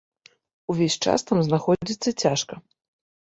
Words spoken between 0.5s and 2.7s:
Увесь час там знаходзіцца цяжка.